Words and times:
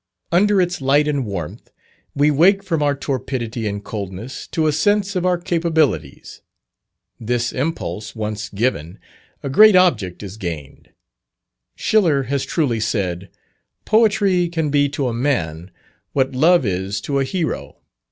Under 0.31 0.59
its 0.59 0.81
light 0.81 1.07
and 1.07 1.27
warmth, 1.27 1.69
we 2.15 2.31
wake 2.31 2.63
from 2.63 2.81
our 2.81 2.95
torpidity 2.95 3.67
and 3.67 3.83
coldness, 3.83 4.47
to 4.47 4.65
a 4.65 4.71
sense 4.71 5.15
of 5.15 5.27
our 5.27 5.37
capabilities. 5.37 6.41
This 7.19 7.53
impulse 7.53 8.15
once 8.15 8.49
given, 8.49 8.97
a 9.43 9.49
great 9.49 9.75
object 9.75 10.23
is 10.23 10.37
gained. 10.37 10.89
Schiller 11.75 12.23
has 12.23 12.45
truly 12.45 12.79
said, 12.79 13.29
"Poetry 13.85 14.49
can 14.49 14.71
be 14.71 14.89
to 14.89 15.07
a 15.07 15.13
man, 15.13 15.69
what 16.13 16.31
love 16.33 16.65
is 16.65 16.99
to 17.01 17.19
a 17.19 17.23
hero. 17.23 17.77